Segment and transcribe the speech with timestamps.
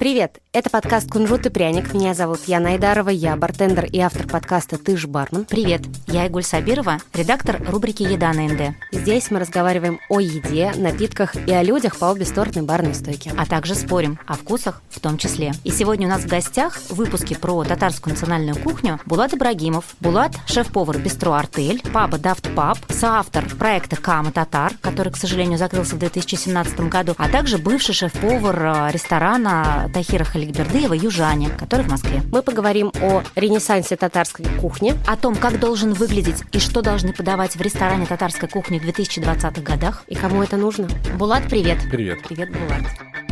[0.00, 0.40] Привет!
[0.52, 1.94] Это подкаст «Кунжут и пряник».
[1.94, 5.44] Меня зовут Яна Айдарова, я бартендер и автор подкаста «Ты ж бармен».
[5.44, 5.82] Привет!
[6.08, 8.74] Я Игуль Сабирова, редактор рубрики «Еда на НД».
[8.90, 13.30] Здесь мы разговариваем о еде, напитках и о людях по обе стороны барной стойки.
[13.38, 15.52] А также спорим о вкусах в том числе.
[15.62, 19.84] И сегодня у нас в гостях в выпуске про татарскую национальную кухню Булат Ибрагимов.
[20.00, 25.94] Булат– шеф-повар бистро «Артель», паба «Daft Pub», соавтор проекта «Кама Татар», который, к сожалению, закрылся
[25.94, 32.22] в 2017 году, а также бывший шеф-повар э, ресторана Тахира Халикбердыева «Южане», который в Москве.
[32.32, 37.56] Мы поговорим о ренессансе татарской кухни, о том, как должен выглядеть и что должны подавать
[37.56, 40.04] в ресторане татарской кухни в 2020-х годах.
[40.08, 40.88] И кому это нужно.
[41.18, 41.78] Булат, привет.
[41.90, 42.22] Привет.
[42.26, 43.29] Привет, Булат.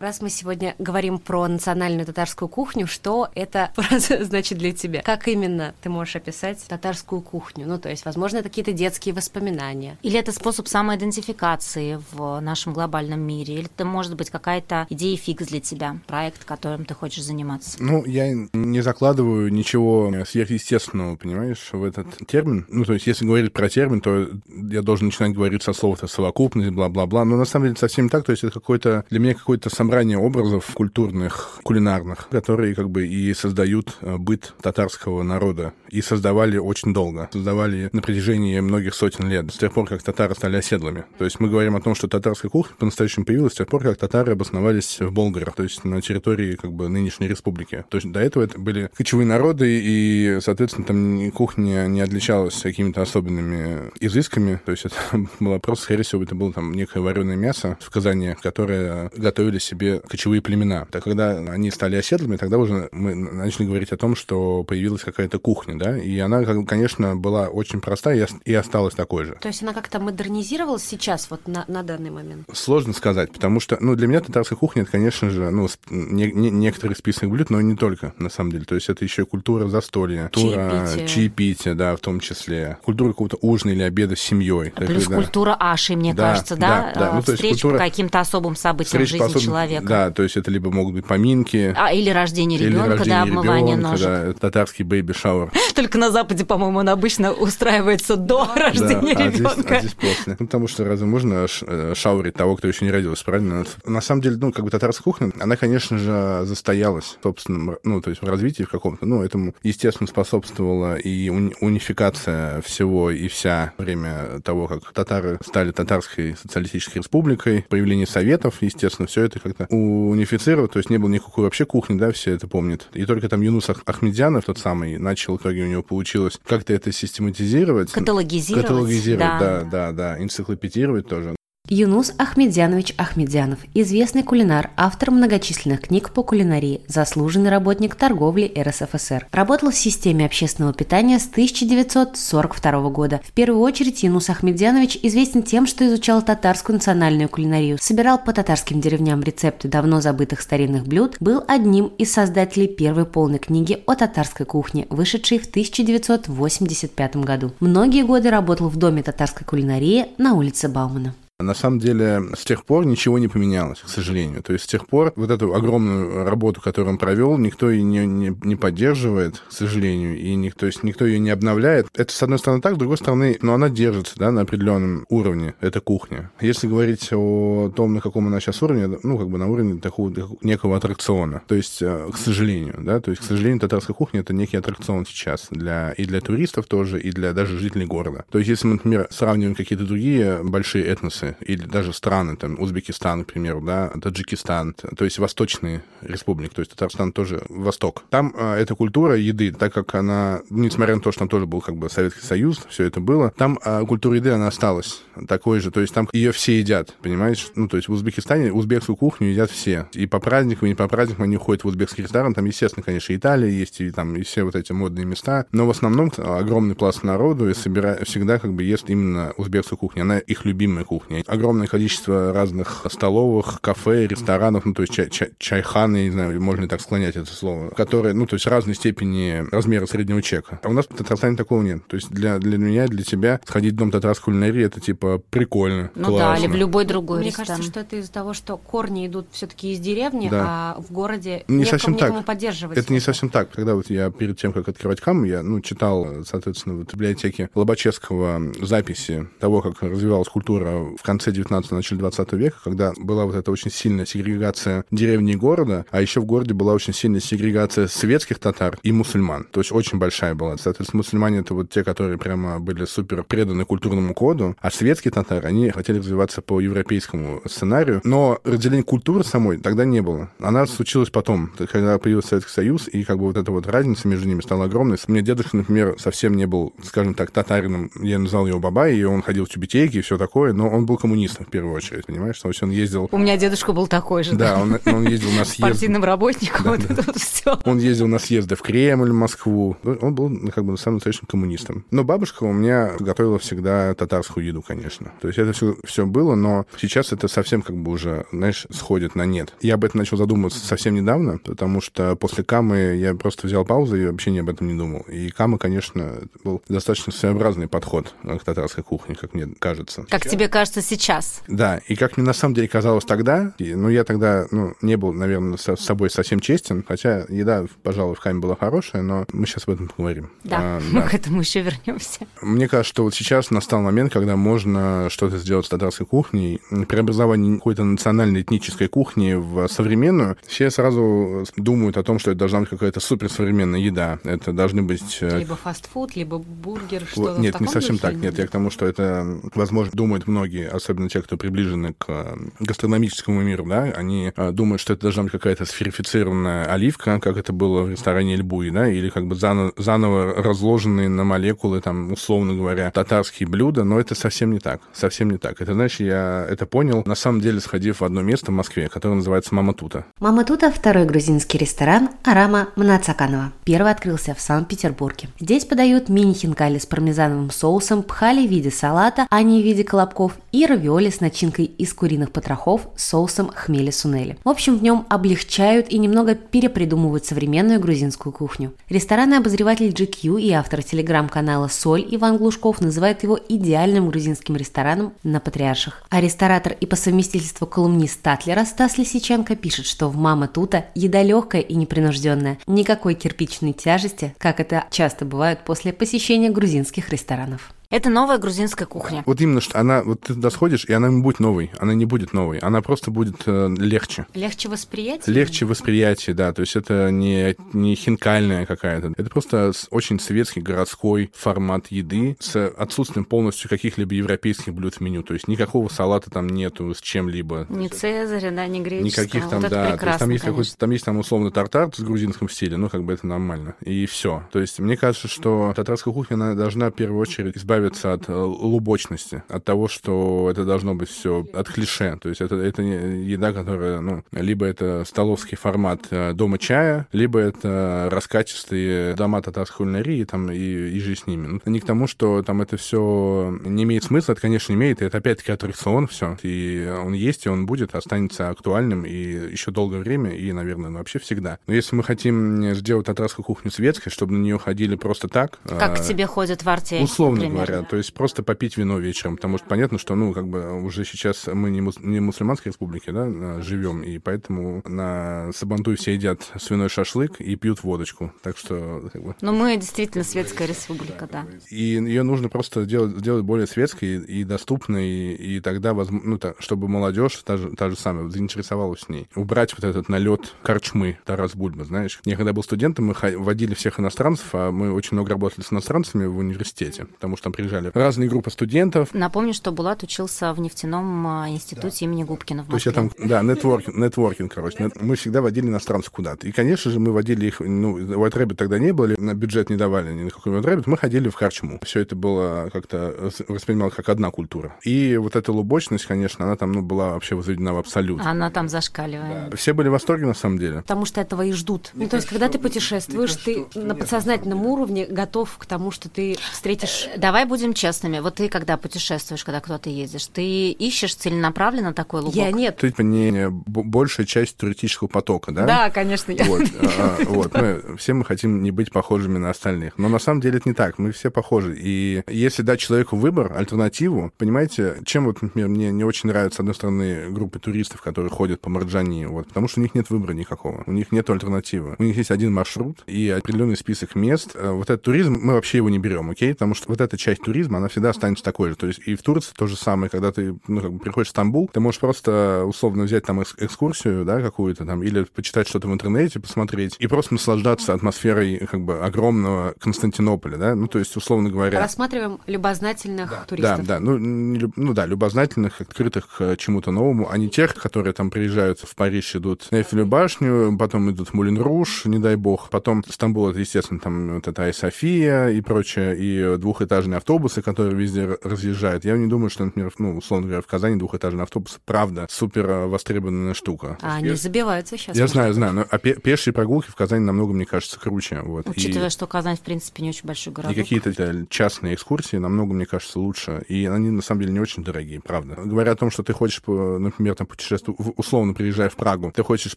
[0.00, 3.72] Раз мы сегодня говорим про национальную татарскую кухню, что это
[4.20, 5.02] значит для тебя?
[5.02, 7.66] Как именно ты можешь описать татарскую кухню?
[7.66, 9.98] Ну, то есть, возможно, это какие-то детские воспоминания.
[10.04, 13.54] Или это способ самоидентификации в нашем глобальном мире?
[13.54, 17.82] Или это может быть какая-то идея фикс для тебя, проект, которым ты хочешь заниматься?
[17.82, 22.66] Ну, я не закладываю ничего сверхъестественного, понимаешь, в этот термин.
[22.68, 26.70] Ну, то есть, если говорить про термин, то я должен начинать говорить со слова совокупность,
[26.70, 27.24] бла-бла-бла.
[27.24, 28.24] Но на самом деле совсем не так.
[28.24, 33.06] То есть, это какой-то для меня какой-то сам собрание образов культурных, кулинарных, которые как бы
[33.06, 35.72] и создают э, быт татарского народа.
[35.88, 37.30] И создавали очень долго.
[37.32, 41.04] Создавали на протяжении многих сотен лет, с тех пор, как татары стали оседлыми.
[41.16, 43.96] То есть мы говорим о том, что татарская кухня по-настоящему появилась с тех пор, как
[43.96, 47.86] татары обосновались в Болгарах, то есть на территории как бы нынешней республики.
[47.88, 53.00] То есть до этого это были кочевые народы, и, соответственно, там кухня не отличалась какими-то
[53.00, 54.60] особенными изысками.
[54.66, 54.96] То есть это
[55.40, 59.77] было просто, скорее всего, это было там некое вареное мясо в Казани, которое готовили себе
[59.78, 60.86] себе кочевые племена.
[60.90, 65.38] Так когда они стали оседлыми, тогда уже мы начали говорить о том, что появилась какая-то
[65.38, 69.38] кухня, да, и она, конечно, была очень простая и осталась такой же.
[69.40, 72.48] То есть она как-то модернизировалась сейчас, вот на, на данный момент?
[72.52, 76.50] Сложно сказать, потому что, ну, для меня татарская кухня, это, конечно же, ну, не, не,
[76.50, 78.64] некоторый список блюд, но не только, на самом деле.
[78.64, 81.06] То есть это еще культура застолья, культура чаепития.
[81.06, 84.70] чаепития, да, в том числе, культура какого-то ужина или обеда с семьей.
[84.70, 85.16] Плюс когда...
[85.16, 86.92] культура аши, мне да, кажется, да?
[86.94, 87.12] да, да.
[87.14, 87.72] Ну, Встреч культура...
[87.74, 89.42] по каким-то особым событиям в жизни особым...
[89.42, 89.88] человека человека.
[89.88, 91.74] Да, то есть это либо могут быть поминки.
[91.76, 94.08] А, или рождение ребенка, да, обмывание ребенка, ножек.
[94.08, 95.50] Да, татарский baby shower.
[95.74, 99.50] Только на Западе, по-моему, он обычно устраивается до рождения да, ребенка.
[99.50, 100.36] А здесь, а здесь после.
[100.38, 103.64] Ну, потому что разве можно э, shower ить того, кто еще не родился, правильно?
[103.84, 108.10] На самом деле, ну, как бы татарская кухня, она, конечно же, застоялась, собственно, ну, то
[108.10, 109.06] есть в развитии в каком-то.
[109.06, 115.70] Ну, этому, естественно, способствовала и уни- унификация всего и вся время того, как татары стали
[115.70, 121.44] татарской социалистической республикой, появление советов, естественно, все это как-то унифицировать, то есть не было никакой
[121.44, 122.88] вообще кухни, да, все это помнят.
[122.94, 126.92] И только там Юнус Ахмедянов, тот самый, начал, в итоге у него получилось как-то это
[126.92, 127.90] систематизировать.
[127.90, 128.66] Каталогизировать.
[128.66, 131.37] Каталогизировать, да, да, да, да энциклопедировать тоже.
[131.70, 139.26] Юнус Ахмедянович Ахмедянов, известный кулинар, автор многочисленных книг по кулинарии, заслуженный работник торговли РСФСР.
[139.32, 143.20] Работал в системе общественного питания с 1942 года.
[143.22, 148.80] В первую очередь Юнус Ахмедянович известен тем, что изучал татарскую национальную кулинарию, собирал по татарским
[148.80, 154.46] деревням рецепты давно забытых старинных блюд, был одним из создателей первой полной книги о татарской
[154.46, 157.52] кухне, вышедшей в 1985 году.
[157.60, 161.14] Многие годы работал в Доме татарской кулинарии на улице Баумана.
[161.40, 164.42] На самом деле, с тех пор ничего не поменялось, к сожалению.
[164.42, 168.06] То есть с тех пор вот эту огромную работу, которую он провел, никто ее не,
[168.06, 171.86] не, не поддерживает, к сожалению, и никто, то есть никто ее не обновляет.
[171.94, 175.54] Это, с одной стороны, так, с другой стороны, но она держится да, на определенном уровне,
[175.60, 176.32] это кухня.
[176.40, 180.12] Если говорить о том, на каком она сейчас уровне, ну, как бы на уровне такого
[180.42, 181.42] некого аттракциона.
[181.46, 185.06] То есть, э, к сожалению, да, то есть, к сожалению, татарская кухня— это некий аттракцион
[185.06, 188.24] сейчас для, и для туристов тоже, и для даже жителей города.
[188.28, 193.24] То есть, если мы, например, сравниваем какие-то другие большие этносы, или даже страны, там, Узбекистан,
[193.24, 198.04] к примеру, да, Таджикистан, то есть восточные республики, то есть Татарстан тоже восток.
[198.10, 201.60] Там э, эта культура еды, так как она, несмотря на то, что там тоже был
[201.60, 205.70] как бы Советский Союз, все это было, там э, культура еды, она осталась такой же,
[205.70, 207.48] то есть там ее все едят, понимаешь?
[207.54, 209.88] Ну, то есть в Узбекистане узбекскую кухню едят все.
[209.92, 213.14] И по праздникам, и не по праздникам они ходят в узбекский ресторан, там, естественно, конечно,
[213.14, 217.02] Италия есть, и там, и все вот эти модные места, но в основном огромный пласт
[217.02, 217.98] народу и собира...
[218.04, 223.60] всегда как бы ест именно узбекскую кухню, она их любимая кухня Огромное количество разных столовых,
[223.60, 227.32] кафе, ресторанов, ну, то есть чай, чай, чайханы, не знаю, можно ли так склонять это
[227.32, 230.60] слово, которые, ну, то есть разной степени размера среднего чека.
[230.62, 231.86] А у нас в Татарстане такого нет.
[231.86, 235.90] То есть для, для меня, для тебя сходить в дом татарской кулинарии это типа прикольно,
[235.94, 236.18] Ну классно.
[236.18, 237.46] да, или в любой другой Мне ресторан.
[237.48, 240.74] кажется, что это из-за того, что корни идут все-таки из деревни, да.
[240.76, 242.26] а в городе не некому, совсем некому так.
[242.26, 242.78] поддерживать.
[242.78, 243.50] Это не совсем так.
[243.50, 248.40] Когда вот я перед тем, как открывать кам, я ну, читал, соответственно, в библиотеке Лобачевского
[248.60, 253.50] записи того, как развивалась культура в конце 19 начале 20 века, когда была вот эта
[253.50, 258.38] очень сильная сегрегация деревни и города, а еще в городе была очень сильная сегрегация светских
[258.38, 259.44] татар и мусульман.
[259.50, 260.58] То есть очень большая была.
[260.58, 265.48] Соответственно, мусульмане— это вот те, которые прямо были супер преданы культурному коду, а светские татары,
[265.48, 270.30] они хотели развиваться по европейскому сценарию, но разделение культуры самой тогда не было.
[270.38, 274.28] Она случилась потом, когда появился Советский Союз, и как бы вот эта вот разница между
[274.28, 274.98] ними стала огромной.
[275.08, 277.90] У меня дедушка, например, совсем не был, скажем так, татарином.
[277.98, 280.97] Я назвал его бабай, и он ходил в тюбетейки и все такое, но он был
[280.98, 282.38] коммунистом в первую очередь, понимаешь?
[282.38, 283.08] То есть он ездил...
[283.10, 284.34] У меня дедушка был такой же.
[284.34, 285.60] Да, он, он ездил на съезд...
[285.60, 286.94] Партийным работником, Да, вот да.
[286.94, 287.58] это вот все.
[287.64, 289.76] Он ездил на съезды в Кремль, в Москву.
[289.84, 291.84] Он был, ну, как бы, самым настоящим коммунистом.
[291.90, 295.12] Но бабушка у меня готовила всегда татарскую еду, конечно.
[295.20, 299.14] То есть это все, все было, но сейчас это совсем как бы уже, знаешь, сходит
[299.14, 299.54] на нет.
[299.60, 303.96] Я об этом начал задумываться совсем недавно, потому что после Камы я просто взял паузу
[303.96, 305.00] и вообще ни об этом не думал.
[305.08, 310.06] И Кама, конечно, был достаточно своеобразный подход к татарской кухне, как мне кажется.
[310.08, 311.42] Как тебе кажется сейчас?
[311.48, 314.96] Да, и как мне на самом деле казалось тогда, и, ну, я тогда, ну, не
[314.96, 319.26] был, наверное, со- с собой совсем честен, хотя еда, пожалуй, в Хаме была хорошая, но
[319.32, 320.30] мы сейчас об этом поговорим.
[320.44, 321.08] Да, А, мы да.
[321.08, 322.20] к этому еще вернемся.
[322.42, 327.56] Мне кажется, что вот сейчас настал момент, когда можно что-то сделать с татарской кухней, преобразование
[327.56, 330.36] какой-то национальной этнической кухни в современную.
[330.46, 334.18] Все сразу думают о том, что это должна быть какая-то суперсовременная еда.
[334.24, 338.16] Это должны быть э, Либо фастфуд, либо бургер, что-то Нет, не совсем духе так.
[338.16, 343.42] Нет, я к тому, что это, возможно, думают многие, особенно те, кто приближены к гастрономическому
[343.42, 347.82] миру, да, они э, думают, что это должна быть какая-то сферифицированная оливка, как это было
[347.82, 352.90] в ресторане Эльбуи, да, или как бы заново, заново разложенные на молекулы, там, условно говоря,
[352.90, 354.80] татарские блюда, но это совсем не так.
[354.92, 355.60] Совсем не так.
[355.60, 359.14] Это, знаешь, я это понял, на самом деле, сходив в одно место в Москве, которое
[359.14, 360.04] называется Мама Тута.
[360.20, 363.52] Мама Тута– второй грузинский ресторан Арама Мнацаканова.
[363.64, 365.28] Первый открылся в Санкт-Петербурге.
[365.40, 370.32] Здесь подают мини-хинкали с пармезановым соусом, пхали в виде салата, а не в виде колобков,
[370.52, 374.38] и равиоли с начинкой из куриных потрохов с соусом хмели-сунели.
[374.44, 378.72] В общем, в нем облегчают и немного перепридумывают современную грузинскую кухню.
[378.88, 385.40] Ресторанный обозреватель GQ и автор телеграм-канала «Соль» Иван Глушков называет его идеальным грузинским рестораном на
[385.40, 386.02] Патриарших.
[386.10, 391.22] А ресторатор и по совместительству колумнист Татлера Стас Лисиченко пишет, что в «Мама Тута» еда
[391.22, 392.58] легкая и непринужденная.
[392.66, 397.72] Никакой кирпичной тяжести, как это часто бывает после посещения грузинских ресторанов.
[397.90, 399.22] Это новая грузинская кухня.
[399.24, 401.70] Вот именно, что она, вот ты туда сходишь, и она не будет новой.
[401.78, 402.58] Она не будет новой.
[402.58, 404.26] Она просто будет э, легче.
[404.34, 405.34] Легче восприятие?
[405.34, 406.52] Легче восприятие, да.
[406.52, 409.14] То есть это не, не хинкальная какая-то.
[409.16, 415.22] Это просто очень советский городской формат еды с отсутствием полностью каких-либо европейских блюд в меню.
[415.22, 417.68] То есть никакого салата там нету с чем-либо.
[417.70, 419.24] Не Цезаря, да, не греческого.
[419.24, 419.96] Никаких там, вот да.
[419.96, 423.04] То есть там есть какой-то, там есть там условно тартар с грузинском стиле, ну как
[423.04, 423.76] бы это нормально.
[423.80, 424.42] И все.
[424.52, 428.32] То есть мне кажется, что татарская кухня она должна в первую очередь избавиться от э,
[428.34, 432.18] лубочности, от того, что это должно быть все от клише.
[432.20, 437.06] То есть это, это не еда, которая, ну, либо это столовский формат э, дома чая,
[437.12, 441.60] либо это раскачистые дома татарской кулинарии там и, и же с ними.
[441.64, 445.04] Ну, не к тому, что там это все не имеет смысла, это, конечно, имеет, и
[445.04, 446.36] это опять-таки аттракцион все.
[446.42, 450.98] И он есть, и он будет, останется актуальным и еще долгое время, и, наверное, ну,
[450.98, 451.58] вообще всегда.
[451.66, 455.58] Но если мы хотим сделать татарскую кухню светской, чтобы на нее ходили просто так...
[455.66, 457.67] Как к э, тебе ходят в арте, Условно примерно.
[457.68, 461.04] Говоря, то есть просто попить вино вечером, потому что понятно, что, ну, как бы уже
[461.04, 466.14] сейчас мы не, мус- не мусульманской республике, да, а, живем, и поэтому на Сабантуй все
[466.14, 471.28] едят свиной шашлык и пьют водочку, так что, как бы, Но мы действительно светская республика,
[471.30, 471.46] да.
[471.70, 476.54] и ее нужно просто сделать, сделать более светской и доступной, и, тогда, возм- ну, та-
[476.58, 479.28] чтобы молодежь, та же, та же самая, заинтересовалась ней.
[479.34, 482.20] Убрать вот этот налет корчмы Тарас Бульба, знаешь.
[482.24, 486.26] Я когда был студентом, мы водили всех иностранцев, а мы очень много работали с иностранцами
[486.26, 491.26] в университете, потому что там приезжали разные группы студентов, Напомню, что Булат учился в нефтяном
[491.26, 493.18] а, институте имени Губкина в То есть я Москве.
[493.18, 494.90] там, да, нетворкинг, нетворкинг, короче.
[495.00, 496.46] Мы всегда водили иностранцев куда-то.
[496.46, 499.70] И, конечно же, мы водили их, ну, White Rabbit тогда не было, или на бюджет
[499.70, 501.80] не давали ни на какой White Rabbit, мы ходили в Харчму.
[501.82, 504.76] Все это было как-то воспринималось как одна культура.
[504.84, 508.20] И вот эта лубочность, конечно, она там, ну, была вообще возведена в абсолют.
[508.24, 509.58] Она там зашкаливает.
[509.58, 510.82] Все были в восторге, на самом деле.
[510.82, 511.90] Потому что этого и ждут.
[511.94, 516.36] Ну, то есть, когда ты путешествуешь, ты на подсознательном уровне готов к тому, что ты
[516.52, 517.08] встретишь...
[517.16, 518.20] Давай будем честными.
[518.20, 522.34] Вот ты, когда путешествуешь, когда куда-то ездишь, ты ищешь целенаправленно такой лубок?
[522.36, 522.76] Я нет.
[522.78, 525.66] Это типа не б- большая часть туристического потока, да?
[525.66, 526.44] Да, конечно, я.
[526.44, 527.54] Вот, а, а, вот.
[527.54, 529.96] Мы, все мы хотим не быть похожими на остальных.
[529.98, 530.98] Но на самом деле это не так.
[530.98, 531.76] Мы все похожи.
[531.78, 536.60] И если дать человеку выбор, альтернативу, понимаете, чем вот, например, мне не очень нравится, с
[536.60, 540.32] одной стороны, группы туристов, которые ходят по Марджани, вот, потому что у них нет выбора
[540.32, 540.82] никакого.
[540.86, 541.96] У них нет альтернативы.
[541.98, 544.50] У них есть один маршрут и определенный список мест.
[544.54, 546.52] Э, Вот этот туризм, мы вообще его не берем, окей?
[546.52, 548.76] Потому что вот эта часть часть туризма, она всегда останется такой же.
[548.76, 551.30] То есть и в Турции то же самое, когда ты ну, как бы приходишь в
[551.30, 555.92] Стамбул, ты можешь просто условно взять там экскурсию, да, какую-то там, или почитать что-то в
[555.92, 561.50] интернете, посмотреть, и просто наслаждаться атмосферой как бы огромного Константинополя, да, ну, то есть, условно
[561.50, 561.80] говоря...
[561.80, 563.86] Рассматриваем любознательных да, туристов.
[563.86, 568.12] Да, да, ну, не, ну да, любознательных, открытых к чему-то новому, а не тех, которые
[568.12, 572.36] там приезжают в Париж, идут на Эйфелеву башню, потом идут в Мулин Руш, не дай
[572.36, 577.94] бог, потом Стамбул, это, естественно, там вот эта София и прочее, и двухэтажные автобусы, которые
[577.94, 579.04] везде разъезжают.
[579.04, 583.52] Я не думаю, что, например, ну, условно говоря, в Казани двухэтажный автобус, правда, супер востребованная
[583.52, 583.98] штука.
[584.00, 585.14] А они забиваются сейчас.
[585.14, 588.40] Я знаю, знаю, но а пешие прогулки в Казани намного, мне кажется, круче.
[588.40, 588.66] Вот.
[588.66, 589.10] Учитывая, и...
[589.10, 590.70] что Казань, в принципе, не очень большой город.
[590.70, 593.62] И какие-то частные экскурсии намного, мне кажется, лучше.
[593.68, 595.56] И они, на самом деле, не очень дорогие, правда.
[595.62, 599.76] Говоря о том, что ты хочешь, например, там путешествовать, условно приезжая в Прагу, ты хочешь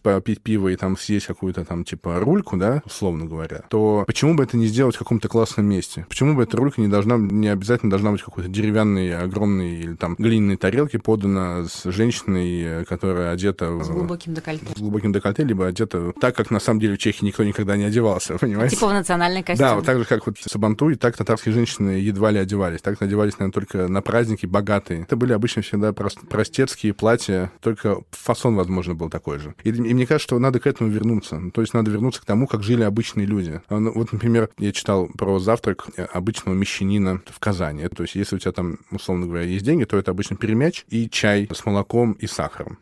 [0.00, 4.44] попить пиво и там съесть какую-то там, типа, рульку, да, условно говоря, то почему бы
[4.44, 6.06] это не сделать в каком-то классном месте?
[6.08, 10.14] Почему бы эта рулька не должна, не обязательно должна быть какой-то деревянной, огромной или там
[10.18, 13.82] глиняной тарелке подана с женщиной, которая одета...
[13.82, 14.66] С глубоким декольте.
[14.74, 17.84] С глубоким декольте, либо одета так, как на самом деле в Чехии никто никогда не
[17.84, 18.76] одевался, понимаете?
[18.76, 19.66] Типа в национальный костюм.
[19.66, 22.80] Да, вот так же, как вот Сабанту, и так татарские женщины едва ли одевались.
[22.80, 25.02] Так одевались, наверное, только на праздники богатые.
[25.02, 29.54] Это были обычно всегда простецкие платья, только фасон, возможно, был такой же.
[29.64, 31.40] И, и мне кажется, что надо к этому вернуться.
[31.52, 33.60] То есть надо вернуться к тому, как жили обычные люди.
[33.68, 37.88] А, ну, вот, например, я читал про завтрак обычного мещанина в Казани.
[37.88, 41.08] То есть если у тебя там, условно говоря, есть деньги, то это обычно перемяч и
[41.08, 42.78] чай с молоком и сахаром.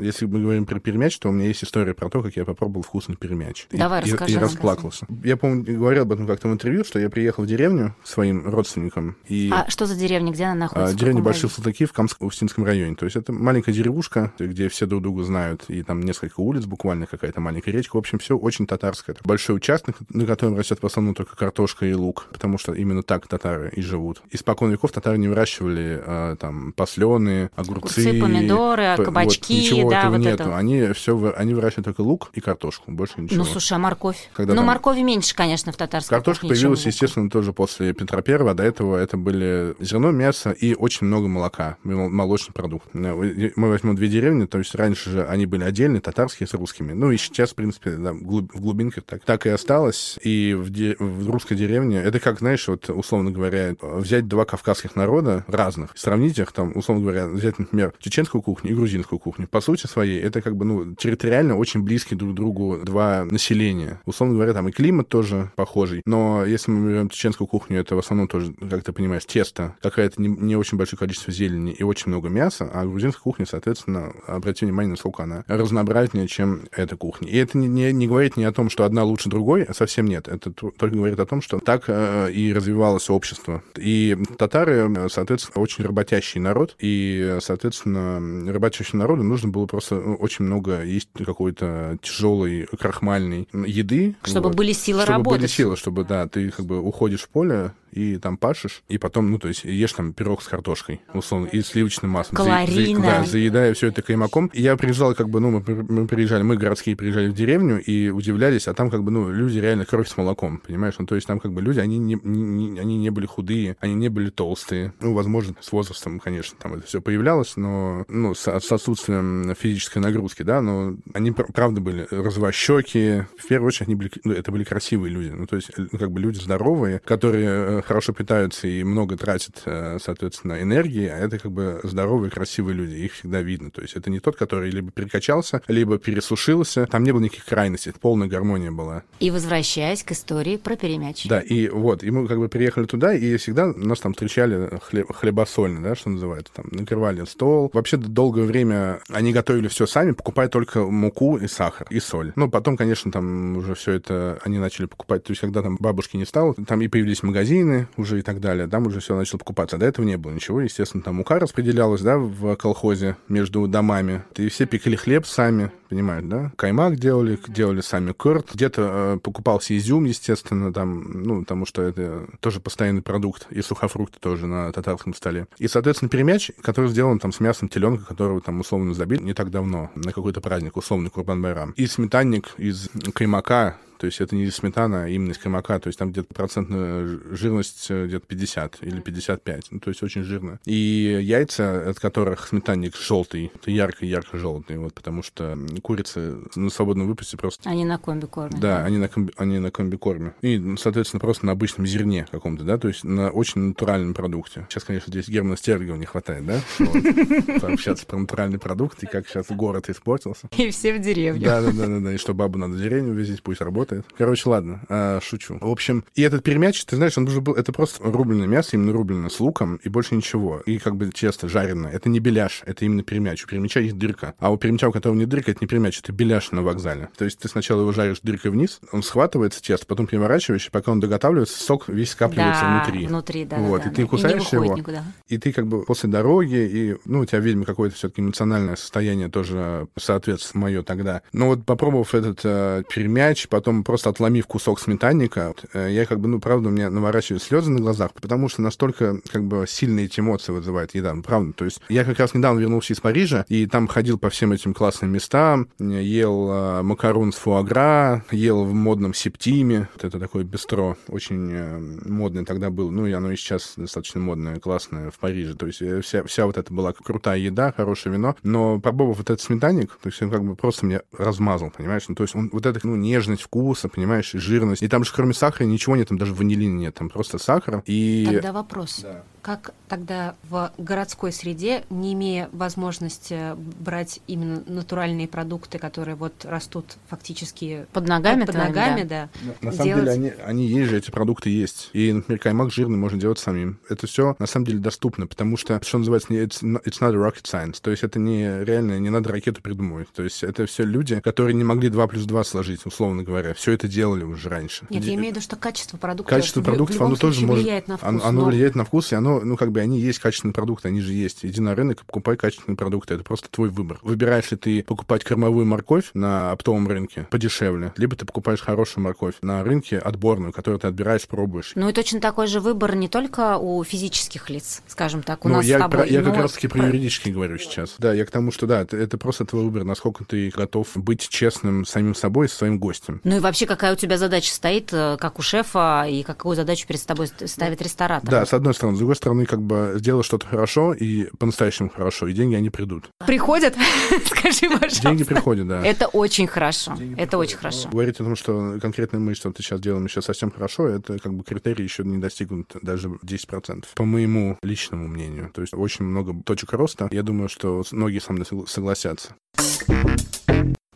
[0.00, 2.82] Если мы говорим про перемяч, то у меня есть история про то, как я попробовал
[2.82, 3.66] вкусный перемяч.
[3.70, 4.32] Давай, и, расскажи.
[4.32, 5.06] И, и расплакался.
[5.22, 8.48] Я, помню, говорил об этом как-то в интервью, что я приехал в деревню к своим
[8.48, 9.16] родственникам.
[9.28, 9.50] И...
[9.52, 10.32] А что за деревня?
[10.32, 10.94] Где она находится?
[10.94, 12.94] А, деревня Большие Салтаки в Камск-Устинском районе.
[12.94, 17.06] То есть это маленькая деревушка, где все друг друга знают, и там несколько улиц буквально,
[17.06, 17.96] какая-то маленькая речка.
[17.96, 19.14] В общем, все очень татарское.
[19.14, 23.02] Это большой участок, на котором растет в основном только картошка и лук, потому что именно
[23.02, 24.22] так татары и живут.
[24.30, 30.00] Испокон веков татары не выращивали а, там послены, огурцы, огурцы помидоры, кабачки, вот, ничего да,
[30.00, 30.42] этого вот нету.
[30.44, 30.56] это.
[30.56, 33.38] Они все, они выращивают только лук и картошку, больше ничего.
[33.38, 34.30] Ну, слушай, а морковь?
[34.32, 34.66] Когда ну, там...
[34.66, 38.54] моркови меньше, конечно, в татарской Картошка кухне, появилась, естественно, тоже после Петра Первого.
[38.54, 42.88] До этого это были зерно, мясо и очень много молока, молочный продукт.
[42.92, 46.92] Мы возьмем две деревни, то есть раньше же они были отдельные, татарские с русскими.
[46.92, 50.18] Ну и сейчас, в принципе, да, в глубинках так, так и осталось.
[50.22, 50.96] И в, де...
[50.98, 56.38] в русской деревне, это как, знаешь, вот, условно говоря, взять два кавказских народа разных, сравнить
[56.38, 59.46] их, там, условно говоря, взять, например, чеченскую кухню и грузинскую кухню.
[59.48, 64.00] По сути своей, это как бы, ну, территориально очень близкие друг к другу два населения.
[64.06, 66.02] Условно говоря, там и климат тоже похожий.
[66.06, 70.20] Но если мы берем чеченскую кухню, это в основном тоже, как ты понимаешь, тесто, какая-то
[70.20, 74.64] не, не очень большое количество зелени и очень много мяса, а грузинская кухня, соответственно, обрати
[74.64, 77.28] внимание, насколько она разнообразнее, чем эта кухня.
[77.28, 80.06] И это не, не, не говорит ни о том, что одна лучше другой, а совсем
[80.06, 80.28] нет.
[80.28, 83.62] Это только говорит о том, что так э, и развивалось общество.
[83.76, 90.44] И татары, соответственно, очень работящий народ, и, соответственно, работящему народу нужно было просто ну, очень
[90.44, 94.16] много есть какой-то тяжелой крахмальной еды.
[94.24, 95.40] Чтобы вот, были силы чтобы работать.
[95.40, 99.30] были силы, чтобы, да, ты как бы уходишь в поле, и там пашешь, и потом,
[99.30, 102.36] ну, то есть ешь там пирог с картошкой, условно, и сливочным маслом.
[102.36, 103.00] Калорийно.
[103.00, 104.46] За, за, да, заедая все это каймаком.
[104.48, 108.10] И я приезжал, как бы, ну, мы, мы приезжали, мы городские приезжали в деревню и
[108.10, 110.94] удивлялись, а там, как бы, ну, люди реально кровь с молоком, понимаешь?
[110.98, 113.94] Ну, то есть там, как бы, люди, они не, не, они не были худые, они
[113.94, 114.92] не были толстые.
[115.00, 119.98] Ну, возможно, с возрастом, конечно, там это все появлялось, но, ну, с, с отсутствием физической
[119.98, 123.26] нагрузки, да, но они, правда, были развощеки.
[123.38, 126.10] В первую очередь, они были, ну, это были красивые люди, ну, то есть, ну, как
[126.10, 131.80] бы, люди здоровые, которые хорошо питаются и много тратят, соответственно, энергии, а это как бы
[131.82, 133.70] здоровые, красивые люди, их всегда видно.
[133.70, 136.86] То есть это не тот, который либо перекачался, либо пересушился.
[136.86, 139.02] Там не было никаких крайностей, полная гармония была.
[139.20, 141.26] И возвращаясь к истории про перемяч.
[141.26, 145.12] Да, и вот, и мы как бы приехали туда, и всегда нас там встречали хлеб,
[145.12, 147.70] хлебосольно, да, что называется, там, накрывали стол.
[147.72, 152.32] Вообще долгое время они готовили все сами, покупая только муку и сахар, и соль.
[152.36, 156.18] Ну, потом, конечно, там уже все это они начали покупать, то есть когда там бабушки
[156.18, 158.66] не стало, там и появились магазины, уже и так далее.
[158.66, 159.78] Там уже все начало покупаться.
[159.78, 160.60] До этого не было ничего.
[160.60, 164.24] Естественно, там мука распределялась, да, в колхозе между домами.
[164.36, 166.52] И все пекли хлеб сами, понимаешь, да?
[166.56, 168.54] Каймак делали, делали сами курт.
[168.54, 173.46] Где-то э, покупался изюм, естественно, там, ну, потому что это тоже постоянный продукт.
[173.50, 175.46] И сухофрукты тоже на татарском столе.
[175.58, 179.50] И, соответственно, перемяч, который сделан там с мясом теленка, которого там условно забили не так
[179.50, 181.72] давно, на какой-то праздник, условный Курбан-Байрам.
[181.72, 185.78] И сметанник из каймака, То есть это не сметана, а именно из каймака.
[185.78, 189.66] То есть там где-то процентная жирность э, где-то 50 или 55.
[189.72, 190.58] Ну, то есть очень жирно.
[190.64, 197.08] И яйца, от которых сметанник желтый, это ярко-ярко желтый, вот, потому что курицы на свободном
[197.08, 197.68] выпуске просто...
[197.68, 198.58] Они на комби-корме.
[198.58, 200.34] Да, они на, комби, они на комби-корме.
[200.40, 204.66] И, соответственно, просто на обычном зерне каком-то, да, то есть на очень натуральном продукте.
[204.70, 206.60] Сейчас, конечно, здесь Германа Стерлигова не хватает, да?
[207.60, 210.48] Пообщаться про натуральный продукт и как сейчас город испортился.
[210.56, 211.44] И все в деревню.
[211.44, 212.12] Да, да, да, да, да.
[212.14, 213.89] И что бабу надо в деревню увезить, пусть работает.
[214.16, 215.58] Короче, ладно, а, шучу.
[215.60, 218.92] В общем, и этот перемяч, ты знаешь, он уже был, это просто рубленое мясо, именно
[218.92, 220.60] рубленое с луком, и больше ничего.
[220.60, 221.90] И как бы тесто жареное.
[221.92, 223.44] Это не беляш, это именно перемяч.
[223.44, 224.34] У перемяча есть дырка.
[224.38, 227.08] А у перемяча, у которого не дырка, это не перемяч, это беляш на вокзале.
[227.16, 230.92] То есть ты сначала его жаришь дыркой вниз, он схватывается тесто, потом переворачиваешь, и пока
[230.92, 233.06] он доготавливается, сок весь скапливается Да, внутри.
[233.06, 234.02] внутри, да, Вот, да, и да, ты да.
[234.02, 235.04] И кусаешь выходит его, никуда.
[235.28, 239.28] и ты как бы после дороги, и, ну, у тебя, видимо, какое-то все-таки эмоциональное состояние
[239.28, 241.22] тоже соответствует мое тогда.
[241.32, 246.28] Но вот попробовав этот э, перемяч, потом просто отломив кусок сметанника, э, я как бы,
[246.28, 250.20] ну, правда, у меня наворачивают слезы на глазах, потому что настолько, как бы, сильные эти
[250.20, 251.52] эмоции вызывает еда, ну, правда.
[251.52, 254.74] То есть я как раз недавно вернулся из Парижа, и там ходил по всем этим
[254.74, 260.96] классным местам, ел э, макарон с фуагра, ел в модном септиме, вот это такое бистро,
[261.08, 265.54] очень э, модное тогда было, ну, и оно и сейчас достаточно модное, классное в Париже.
[265.54, 269.40] То есть вся, вся вот это была крутая еда, хорошее вино, но попробовав вот этот
[269.40, 272.04] сметанник, то есть он как бы просто меня размазал, понимаешь?
[272.08, 274.82] Ну, то есть он вот эта, ну, нежность вкуса, понимаешь, и жирность.
[274.82, 278.24] И там же кроме сахара ничего нет, там даже ванилина нет, там просто сахар и...
[278.28, 279.04] Тогда вопрос.
[279.42, 286.96] Как тогда в городской среде, не имея возможности брать именно натуральные продукты, которые вот растут
[287.08, 289.30] фактически Под ногами под ногами, да.
[289.42, 291.88] да, На самом делать- деле, они, они есть же, эти продукты есть.
[291.94, 293.78] И, например, каймак жирный можно делать самим.
[293.88, 297.12] Это все на самом деле доступно, потому что, что называется, не- it's not, it's not
[297.14, 297.78] a rocket science.
[297.80, 300.08] То есть это не реально, не надо ракету придумывать.
[300.14, 303.49] То есть это все люди, которые не могли 2 плюс 2 сложить, условно говоря.
[303.54, 304.86] Все это делали уже раньше.
[304.90, 307.64] Нет, я имею в виду, что качество продукта Качество продуктов, оно тоже может...
[307.64, 308.08] влияет на вкус.
[308.08, 310.88] оно, оно но- влияет на вкус, и оно, ну, как бы, они есть качественные продукты,
[310.88, 311.44] они же есть.
[311.44, 313.14] Иди на рынок и покупай качественные продукты.
[313.14, 313.98] Это просто твой выбор.
[314.02, 319.34] Выбираешь ли ты покупать кормовую морковь на оптовом рынке подешевле, либо ты покупаешь хорошую морковь
[319.42, 321.72] на рынке отборную, которую ты отбираешь, пробуешь.
[321.74, 325.56] Ну и точно такой же выбор не только у физических лиц, скажем так, у Ну,
[325.56, 325.98] нас я, с тобой.
[326.00, 327.94] про- я как но раз-таки про юридический говорю сейчас.
[327.98, 331.28] Да, я к тому, что да, это, это просто твой выбор, насколько ты готов быть
[331.28, 333.20] честным самим собой и своим гостем.
[333.24, 336.86] Ну и вообще, какая у тебя задача стоит, э, как у шефа, и какую задачу
[336.86, 338.28] перед собой ст- ставит ресторатор?
[338.30, 338.96] Да, с одной стороны.
[338.96, 343.10] С другой стороны, как бы сделать что-то хорошо и по-настоящему хорошо, и деньги, они придут.
[343.26, 343.74] Приходят?
[344.26, 345.02] Скажи, пожалуйста.
[345.02, 345.84] Деньги приходят, да.
[345.84, 346.96] Это очень хорошо.
[347.16, 347.88] Это очень хорошо.
[347.88, 351.44] Говорить о том, что конкретно мы что-то сейчас делаем еще совсем хорошо, это как бы
[351.44, 353.84] критерий еще не достигнут даже 10%.
[353.94, 355.50] По моему личному мнению.
[355.54, 357.08] То есть очень много точек роста.
[357.10, 359.34] Я думаю, что многие со мной согла- согласятся.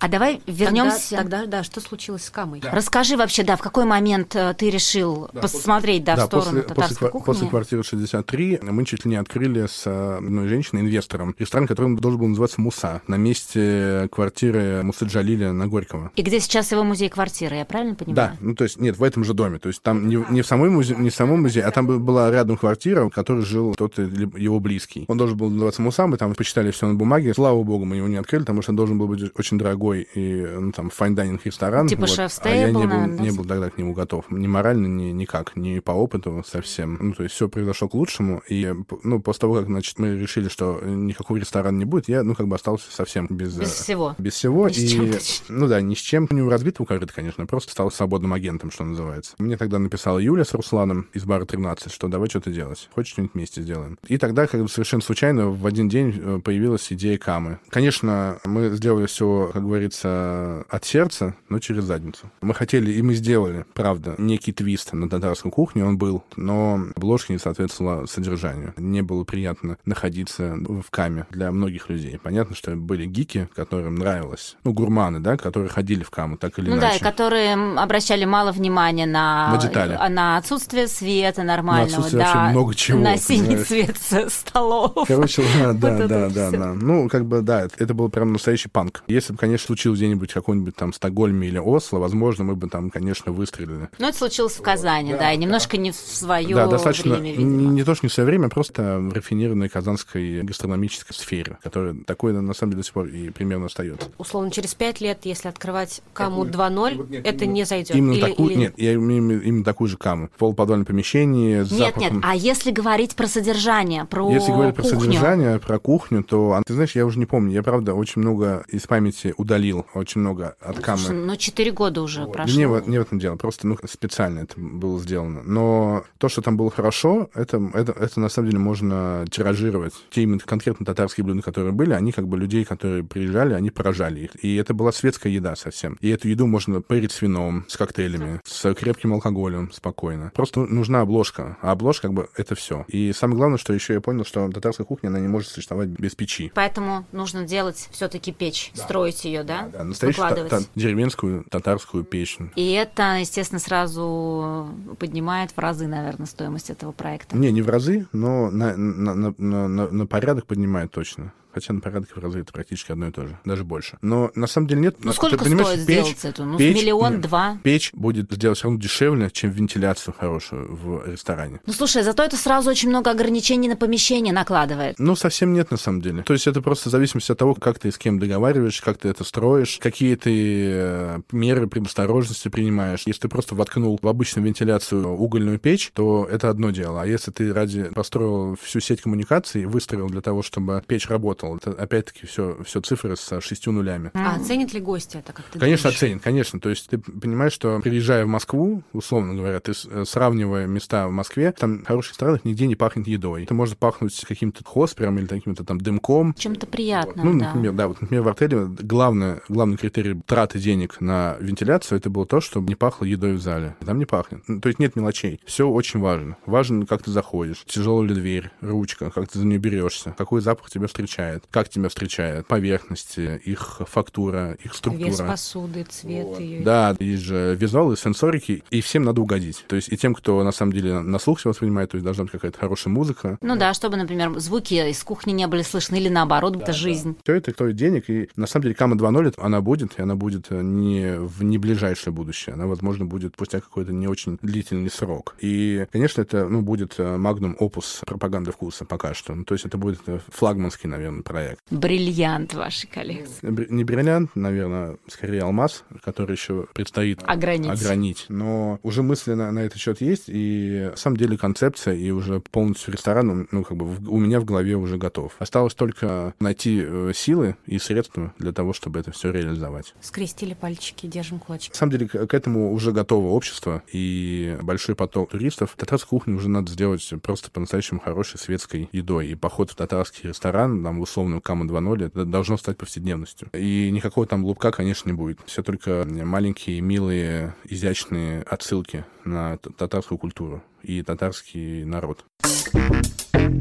[0.05, 1.17] А давай вернемся.
[1.17, 2.61] Тогда, тогда, да, что случилось с Камой?
[2.63, 6.95] Расскажи вообще, да, в какой момент э, ты решил посмотреть, да, в сторону после, татарской
[6.95, 7.25] после, кухни?
[7.25, 11.97] после квартиры 63 мы чуть ли не открыли с э, одной женщиной, инвестором, ресторан, который
[11.97, 16.13] должен был называться «Муса» на месте квартиры Мусы Джалиля на Горького.
[16.17, 18.15] И где сейчас его музей-квартира, я правильно понимаю?
[18.33, 19.59] Да, ну то есть нет, в этом же доме.
[19.59, 21.87] То есть там не, в- не в самой музе, не в самом музее, а там
[21.87, 25.07] бы- была рядом квартира, в которой жил кто-то его близкий.
[25.09, 27.33] Он должен был называться Муса, мы там почитали все на бумаге.
[27.33, 30.47] Слава богу, мы его не открыли, потому что он должен был быть очень дорогой и
[30.47, 31.89] ну, там fine dining ресторан.
[31.89, 32.19] Типа вот.
[32.43, 34.31] А я не был, наверное, не был тогда к нему готов.
[34.31, 36.99] Ни морально, ни никак, ни по опыту совсем.
[37.01, 38.43] Ну, то есть все произошло к лучшему.
[38.49, 42.35] И, ну, после того, как, значит, мы решили, что никакого ресторана не будет, я, ну,
[42.35, 43.57] как бы остался совсем без...
[43.57, 44.15] Без э, всего.
[44.19, 44.69] Без всего.
[44.69, 45.43] Ни с и, чем почти.
[45.49, 49.35] ну да, ни с чем не разбитого корыта, конечно, просто стал свободным агентом, что называется.
[49.39, 52.89] Мне тогда написала Юля с Русланом из бара 13, что давай что-то делать.
[52.95, 53.99] Хочешь что-нибудь вместе сделаем?
[54.07, 57.59] И тогда, как бы совершенно случайно, в один день э, появилась идея Камы.
[57.69, 62.31] Конечно, мы сделали все, как говорится, от сердца, но через задницу.
[62.41, 67.33] Мы хотели, и мы сделали, правда, некий твист на татарскую кухню, он был, но обложка
[67.33, 68.75] не соответствовала содержанию.
[68.77, 72.19] Не было приятно находиться в Каме для многих людей.
[72.23, 76.69] Понятно, что были гики, которым нравилось, ну, гурманы, да, которые ходили в Каму, так или
[76.71, 76.99] Ну да, иначе.
[76.99, 79.97] и которые обращали мало внимания на, На детали.
[79.99, 83.67] а, на отсутствие света нормального, отсутствие да, много чего, на синий понимаешь.
[83.99, 85.07] цвет столов.
[85.09, 86.73] Короче, да, да, да, да, да.
[86.75, 89.03] Ну, как бы, да, это был прям настоящий панк.
[89.07, 93.33] Если бы, конечно, случилось где-нибудь какой-нибудь там Стокгольме или Осло, возможно, мы бы там, конечно,
[93.33, 93.89] выстрелили.
[93.99, 97.33] Ну, это случилось в Казани, да, и немножко не в свое да, достаточно, время, не,
[97.33, 97.73] видимо.
[97.73, 101.95] не то, что не в свое время, а просто в рафинированной казанской гастрономической сфере, которая
[102.07, 104.09] такой, на самом деле, до сих пор и примерно остается.
[104.19, 107.97] Условно, через пять лет, если открывать Каму 2.0, это не зайдет.
[107.97, 110.29] Именно Или- такую, или- нет, я имею в виду именно такую же каму.
[110.35, 112.21] В полуподвальном помещении с Нет, нет, запахом.
[112.25, 115.01] а если говорить про содержание, про Если говорить про кухню?
[115.01, 117.53] содержание, про кухню, то, а, ты знаешь, я уже не помню.
[117.53, 120.99] Я, правда, очень много из памяти ударил удалил очень много от камы.
[120.99, 122.33] Слушай, ну, 4 года уже Вот.
[122.33, 122.57] прошло.
[122.57, 125.43] Не, не в этом дело, просто ну, специально это было сделано.
[125.45, 129.95] Но то, что там было хорошо, это, это, это на самом деле можно тиражировать.
[130.11, 134.21] Те именно конкретно татарские блюда, которые были, они как бы людей, которые приезжали, они поражали
[134.21, 134.45] их.
[134.45, 135.97] И это была светская еда совсем.
[136.01, 140.33] И эту еду можно парить с вином, с коктейлями, с крепким алкоголем спокойно.
[140.35, 141.57] Просто ну- нужна обложка.
[141.63, 142.85] А обложка как бы это все.
[142.89, 146.15] И самое главное, что еще я понял, что татарская кухня, она не может существовать без
[146.15, 146.51] печи.
[146.55, 149.69] Поэтому нужно делать все-таки печь, строить ее, да?
[149.73, 152.39] Да, настоящую та- та- деревенскую татарскую печь.
[152.57, 157.37] И это, естественно, сразу поднимает в разы, наверное, стоимость этого проекта.
[157.37, 159.35] Не, не в разы, но на, на, на-
[159.69, 161.33] на- на порядок поднимает точно.
[161.55, 163.97] Хотя на порядок в разы это практически одно и то же, даже больше.
[164.03, 164.97] Но на самом деле нет.
[164.99, 166.45] Ну, Ты сколько понимаешь, стоит печь- сделать эту?
[166.45, 167.59] Ну, печь- миллион, два?
[167.63, 171.61] Печь будет сделать все равно дешевле, чем вентиляцию хорошую в ресторане.
[171.67, 174.97] Ну, слушай, зато это сразу очень много ограничений на помещение накладывает.
[174.99, 176.23] Ну, совсем нет, на самом деле.
[176.25, 179.09] То есть это просто в зависимости от того, как ты с кем договариваешь, как ты
[179.09, 180.31] это строишь, какие ты
[180.73, 183.03] э, меры предосторожности принимаешь.
[183.07, 187.03] Если ты просто воткнул в обычную вентиляцию угольную печь, то это одно дело.
[187.03, 191.71] А если ты ради построил всю сеть коммуникаций, выстроил для того, чтобы печь работала, это
[191.73, 194.11] опять-таки все, все цифры со шестью нулями.
[194.15, 195.97] А оценит ли гости это, как ты Конечно, думаешь?
[195.97, 196.61] оценит, конечно.
[196.61, 201.13] То есть ты понимаешь, что приезжая в Москву, условно говоря, ты э, сравнивая места в
[201.13, 203.45] Москве, там в хороших странах нигде не пахнет едой.
[203.45, 206.35] Это может пахнуть каким-то хоспером или каким-то там дымком.
[206.35, 207.47] Чем-то приятным, Ну, да.
[207.47, 212.27] например, да, вот, например, в отеле главное, главный критерий траты денег на вентиляцию это было
[212.27, 213.77] то, чтобы не пахло едой в зале.
[213.85, 214.43] Там не пахнет.
[214.49, 215.41] Ну, То есть нет мелочей.
[215.45, 216.37] Все очень важно.
[216.47, 220.71] Важно, как ты заходишь, тяжелая ли дверь, ручка, как ты за нее берешься, какой запах
[220.71, 225.09] тебя встречает, как тебя встречает, поверхности, их фактура, их структура.
[225.09, 226.63] Вес посуды, цвет ее.
[226.63, 229.65] Да, есть же визуалы, сенсорики, и всем надо угодить.
[229.69, 232.25] То есть и тем, кто на самом деле на слух все воспринимает, то есть должна
[232.25, 233.39] быть какая-то хорошая музыка.
[233.41, 237.17] Ну да, чтобы, например, звуки из кухни не были слышны, или наоборот, это жизнь.
[237.23, 240.47] Все это стоит денег, и на самом деле Кама 2.0 она будет, и она будет
[240.51, 245.37] э, не в не ближайшее будущее, она, возможно, будет спустя какой-то не очень длительный срок.
[245.41, 249.35] И, конечно, это ну, будет магнум опус пропаганды вкуса пока что.
[249.35, 251.61] Ну, то есть это будет э, флагманский, наверное, проект.
[251.71, 253.39] Бриллиант вашей коллекции.
[253.71, 257.71] Не бриллиант, наверное, скорее алмаз, который еще предстоит Огранить.
[257.71, 258.27] огранить.
[258.29, 262.41] Но уже мысли на, на этот счет есть, и на самом деле концепция, и уже
[262.41, 265.35] полностью ресторан, ну, как бы в- у меня в голове уже готов.
[265.39, 269.95] Осталось только найти э, силы и средства для того, чтобы это все реализовать.
[270.01, 271.71] Скрестили пальчики, держим кулачки.
[271.71, 275.75] На самом деле к, к этому уже готово общество и большой поток туристов.
[275.77, 279.29] Татарскую кухню уже надо сделать просто по-настоящему хорошей светской едой.
[279.29, 283.49] И поход в татарский ресторан, там, в условную Кама 2.0, это должно стать повседневностью.
[283.53, 285.39] И никакого там лупка, конечно, не будет.
[285.47, 292.25] Все только маленькие, милые, изящные отсылки на татарскую культуру и татарский народ.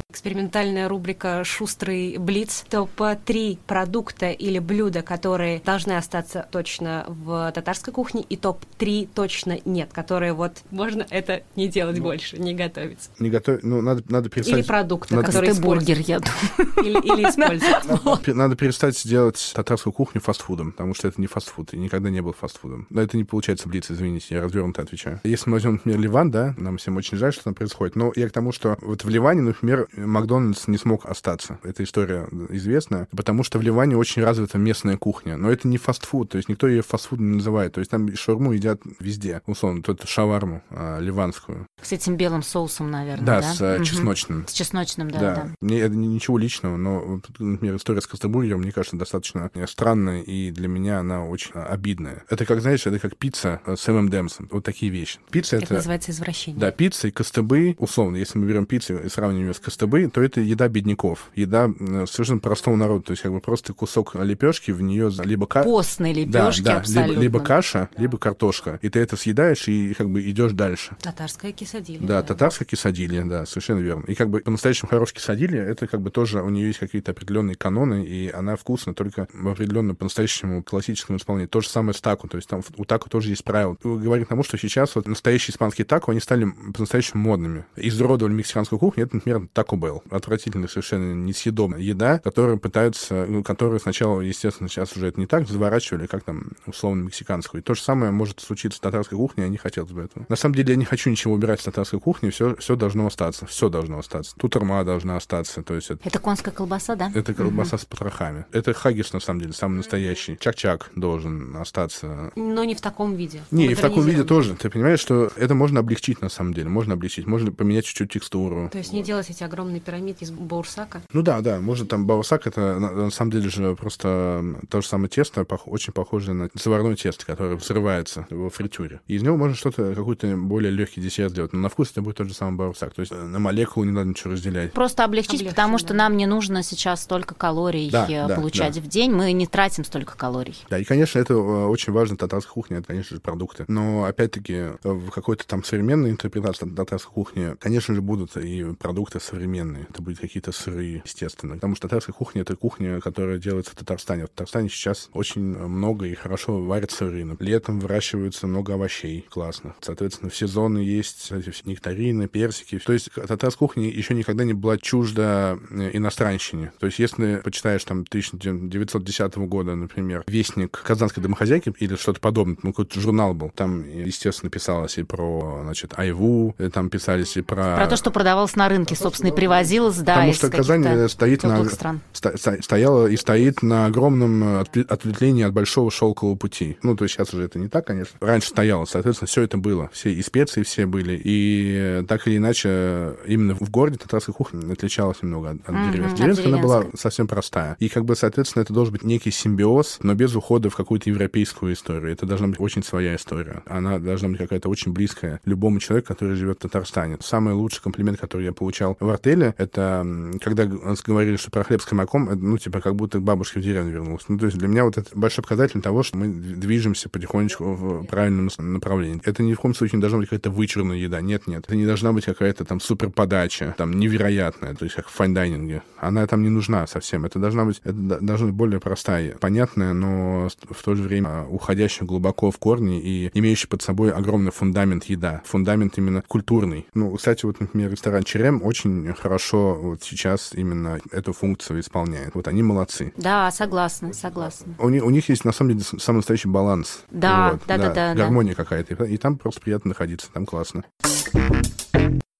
[0.08, 2.64] Экспериментальная рубрика «Шустрый Блиц».
[2.70, 9.90] Топ-3 продукта или блюда, которые должны остаться точно в татарской кухне, и топ-3 точно нет,
[9.92, 13.10] которые вот можно это не делать больше, не готовить.
[13.18, 13.58] Не готов...
[13.64, 14.66] Ну, надо, надо Или перестать...
[14.68, 16.74] продукты, Надо- которые бургер, я думаю.
[16.84, 18.24] Или, или.
[18.24, 22.20] Пе- Надо перестать делать татарскую кухню фастфудом, потому что это не фастфуд и никогда не
[22.20, 22.86] был фастфудом.
[22.88, 25.20] Но это не получается блиц, извините, я развернуто отвечаю.
[25.24, 28.28] Если мы возьмем, например, Ливан, да, нам всем очень жаль, что там происходит, но я
[28.28, 31.58] к тому, что вот в Ливане, например, Макдональдс не смог остаться.
[31.62, 35.36] Эта история известна, потому что в Ливане очень развита местная кухня.
[35.36, 37.72] Но это не фастфуд, то есть никто ее фастфудом не называет.
[37.72, 41.66] То есть там шаурму едят везде, условно, тут шаварму а, ливанскую.
[41.82, 43.54] С этим белым соусом, наверное, Да, да?
[43.54, 43.84] с Мгм.
[43.84, 44.46] чесночным.
[44.46, 45.48] С чесночным, да, Да, да.
[45.60, 50.22] Мне это ни- ничего личного, но, например, история с Костобургером, мне кажется, достаточно э, странная,
[50.22, 52.24] и для меня она очень обидная.
[52.28, 54.36] Это как, знаешь, это как пицца с ММДМС.
[54.50, 55.18] Вот такие вещи.
[55.30, 55.74] Пицца Это это...
[55.74, 56.60] называется извращение.
[56.60, 60.40] Да, пицца и костыбы, условно, если мы берем пиццу и сравниваем с костыбы, то это
[60.40, 61.70] еда бедняков, еда
[62.06, 66.26] совершенно простого народа, то есть как бы просто кусок лепешки, в нее либо ка- Постные
[66.26, 67.12] да, лепешки да, абсолютно.
[67.12, 70.96] либо, либо каша, либо картошка, и ты это съедаешь и как бы идешь дальше.
[71.00, 72.06] Татарская кисадилья.
[72.06, 74.04] Да, татарская кисадилья, да, совершенно верно.
[74.06, 77.56] И как бы по-настоящему хорошая кисадилья, это как бы тоже у нее есть какие-то определенные
[77.56, 81.46] каноны, и она вкусна только в определенном по-настоящему классическом исполнении.
[81.46, 83.76] То же самое с тако, то есть там у тако тоже есть правила.
[83.82, 87.64] Говорит к тому, что сейчас вот настоящие испанские тако, они стали по-настоящему модными.
[87.76, 90.02] Изуродовали мексиканскую кухню, это, например, тако Белл.
[90.10, 95.48] Отвратительная, совершенно несъедобная еда, которую пытаются, ну, которую сначала, естественно, сейчас уже это не так,
[95.48, 97.60] заворачивали, как там, условно, мексиканскую.
[97.60, 100.26] И то же самое может случиться с татарской кухней, я не хотел бы этого.
[100.28, 103.46] На самом деле я не хочу ничего убирать с татарской кухни, все, все должно остаться,
[103.46, 104.34] все должно остаться.
[104.36, 107.12] Тут арма должна остаться, то есть это, Это конская колбаса, да?
[107.14, 108.46] это колбаса с потрохами.
[108.52, 110.36] Это хагис, на самом деле, самый настоящий.
[110.38, 112.32] Чак-чак должен остаться.
[112.36, 113.40] Но не в таком виде.
[113.50, 114.54] Не, и в таком виде тоже.
[114.54, 116.68] Ты понимаешь, что это можно облегчить, на самом деле.
[116.68, 117.26] Можно облегчить.
[117.26, 118.68] Можно поменять чуть-чуть текстуру.
[118.70, 121.02] То есть не делать делать эти огромные пирамиды из баурсака?
[121.12, 124.86] Ну да, да, может там баурсак, это на, на самом деле же просто то же
[124.86, 129.00] самое тесто, пох, очень похоже на заварное тесто, которое взрывается во фритюре.
[129.06, 132.16] И из него можно что-то, какой-то более легкий десерт сделать, но на вкус это будет
[132.16, 132.94] тот же самый баурсак.
[132.94, 134.72] То есть на молекулу не надо ничего разделять.
[134.72, 135.78] Просто облегчить, Облегчить, потому да.
[135.78, 138.80] что нам не нужно сейчас столько калорий Да, э, да, получать да.
[138.80, 140.56] в день, мы не тратим столько калорий.
[140.68, 143.64] Да, и, конечно, это э, очень важно татарской кухне, это, конечно же, продукты.
[143.68, 149.86] Но, опять-таки, в какой-то там современной интерпретации татарской кухни, конечно же, будут и продукты современные.
[149.90, 151.54] Это будут какие-то сыры, естественно.
[151.54, 154.26] Потому что татарская кухня— это кухня, которая делается в Татарстане.
[154.26, 157.24] В Татарстане сейчас очень много и хорошо варят сыры.
[157.40, 159.74] Летом выращиваются много овощей классно.
[159.80, 162.78] Соответственно, в сезоны есть эти нектарины, персики.
[162.78, 166.72] То есть татарская кухня еще никогда не была чужда э, иностранщине.
[166.78, 172.72] То есть если почитаешь там 1910 года, например, «Вестник казанской домохозяйки» или что-то подобное, ну,
[172.72, 177.76] какой-то журнал был, там, естественно, писалось и про, значит, айву, и там писались и про...
[177.76, 181.42] Про то, что продавалось на рынке, собственно, и привозилось, да, Потому что Казань э, стоит
[181.42, 182.00] на, стран.
[182.12, 186.78] сто- сто- стояла и стоит на огромном э, отве- ответвлении от большого шелкового пути.
[186.82, 188.16] Ну, то есть сейчас уже это не так, конечно.
[188.20, 189.90] Раньше стояло, соответственно, все это было.
[189.92, 191.20] Все и специи все были.
[191.22, 196.16] И э, так или иначе, именно в городе татарская кухня отличалась немного от, от деревенской.
[196.18, 197.76] Деревенская она была совсем простая.
[197.80, 201.74] И как бы, соответственно, это должен быть некий симбиоз, но без ухода в какую-то европейскую
[201.74, 202.10] историю.
[202.12, 203.62] Это должна быть очень своя история.
[203.66, 207.18] Она должна быть какая-то очень близкая любому человеку, который живет в Татарстане.
[207.20, 210.06] Самый лучший комплимент, который я получал в артеле, это
[210.40, 213.62] когда говорили, что про хлеб с каймаком, это, ну, типа, как будто к бабушке в
[213.62, 214.26] деревню вернулся.
[214.28, 218.04] Ну, то есть для меня вот это большой показатель того, что мы движемся потихонечку в
[218.06, 219.20] правильном направлении.
[219.24, 221.20] Это ни в коем случае не должна быть какая-то вычурная еда.
[221.20, 221.64] Нет, нет.
[221.66, 225.35] Это не должна быть какая-то там супер подача, там невероятная, то есть как в fine
[225.35, 225.82] dining е.
[225.98, 227.24] Она там не нужна совсем.
[227.24, 231.46] Это должна быть, это должна быть более простая, понятная, но в то же время а,
[231.48, 235.42] уходящая глубоко в корни и имеющая под собой огромный фундамент еда.
[235.44, 236.86] Фундамент именно культурный.
[236.94, 238.83] Ну, кстати, вот, например, ресторан Черем очень
[239.18, 242.34] хорошо вот сейчас именно эту функцию исполняет.
[242.34, 243.12] Вот они молодцы.
[243.16, 244.74] Да, согласна, согласна.
[244.78, 247.04] У, них- у них есть, на самом деле, самый настоящий баланс.
[247.10, 248.14] Да, Вот, да, да, да, да.
[248.14, 249.04] Гармония какая-то.
[249.04, 250.84] И там просто приятно находиться, там классно.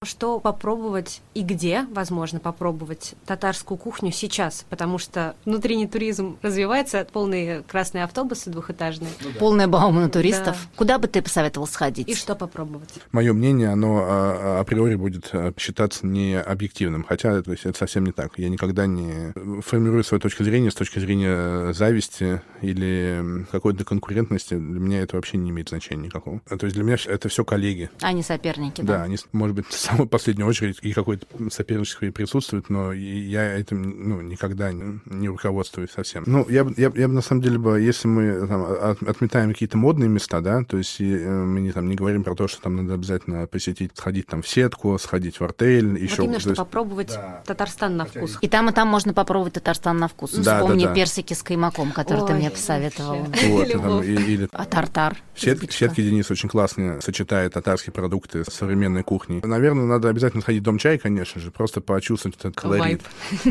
[0.05, 4.65] Что попробовать и где, возможно, попробовать татарскую кухню сейчас?
[4.69, 9.09] Потому что внутренний туризм развивается, полные красные автобусы двухэтажные.
[9.39, 10.55] Полная баума туристов.
[10.55, 10.77] Да.
[10.77, 12.07] Куда бы ты посоветовал сходить?
[12.07, 12.93] И что попробовать?
[13.11, 18.05] Мое мнение, оно а, априори будет а, считаться не объективным, хотя то есть, это совсем
[18.05, 18.37] не так.
[18.37, 24.53] Я никогда не формирую свою точку зрения с точки зрения зависти или какой-то конкурентности.
[24.53, 26.41] Для меня это вообще не имеет значения никакого.
[26.49, 27.89] А, То есть для меня это все коллеги.
[28.01, 29.03] Они соперники, Да, да?
[29.03, 29.65] они, может быть,
[30.03, 35.27] в последнюю очередь и какой-то соперничество и присутствует, но я этим ну, никогда не, не
[35.29, 36.23] руководствуюсь совсем.
[36.25, 39.03] Ну, я, бы- я, бы- я бы на самом деле бы, если мы там, от-
[39.03, 42.35] отметаем какие-то модные места, да, то есть и, э, мы не, там, не говорим про
[42.35, 46.17] то, что там надо обязательно посетить, сходить там в сетку, сходить в артель, еще.
[46.17, 47.41] вот именно, то что есть- попробовать Да.
[47.45, 48.37] Татарстан на вкус.
[48.41, 50.33] И там, и там можно попробовать Татарстан на вкус.
[50.35, 50.95] Да, Вспомни да, да.
[50.95, 53.23] персики с каймаком, который ты Ой, мне посоветовала.
[53.23, 53.47] вообще.
[53.51, 55.17] вот, там, и- или А тартар?
[55.35, 55.75] Сетки, Избитка.
[55.75, 59.41] сетки Денис очень классно сочетает татарские продукты с современной кухней.
[59.43, 63.01] Наверное, надо обязательно сходить в дом чай, конечно же, просто почувствовать этот колорит.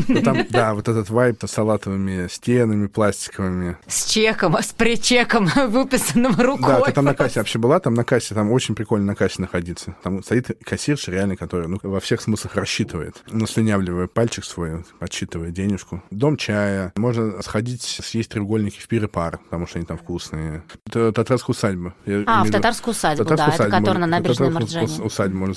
[0.08, 3.76] Ну, там, да, вот этот вайб с салатовыми стенами пластиковыми.
[3.86, 6.68] С чеком, с причеком, выписанным рукой.
[6.68, 9.40] Да, ты там на кассе вообще была, там на кассе, там очень прикольно на кассе
[9.40, 9.96] находиться.
[10.02, 16.02] Там стоит кассирша реально, которая ну, во всех смыслах рассчитывает, наслюнявливая пальчик свой, подсчитывая денежку.
[16.10, 16.92] Дом чая.
[16.96, 20.62] Можно сходить, съесть треугольники в пир и пар, потому что они там вкусные.
[20.86, 21.94] Это татарская усадьба.
[22.06, 25.00] Я А, в татарскую усадьбу, Татарскую да, это которая на набережной Марджани.
[25.02, 25.56] усадьбу можно,